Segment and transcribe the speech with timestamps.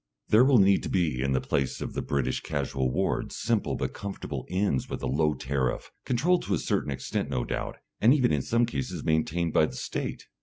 [0.29, 3.93] There will need to be, in the place of the British casual wards, simple but
[3.93, 8.31] comfortable inns with a low tariff controlled to a certain extent no doubt, and even
[8.33, 10.25] in some cases maintained, by the State.